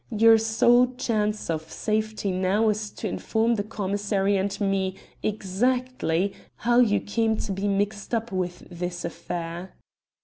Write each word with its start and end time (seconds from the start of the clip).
Your 0.17 0.39
sole 0.39 0.95
chance 0.95 1.47
of 1.47 1.71
safety 1.71 2.31
now 2.31 2.69
is 2.69 2.89
to 2.89 3.07
inform 3.07 3.53
the 3.53 3.63
commissary 3.63 4.35
and 4.35 4.59
me 4.59 4.95
exactly 5.21 6.33
how 6.55 6.79
you 6.79 6.99
came 6.99 7.37
to 7.37 7.51
be 7.51 7.67
mixed 7.67 8.11
up 8.11 8.31
with 8.31 8.67
this 8.71 9.05
affair." 9.05 9.75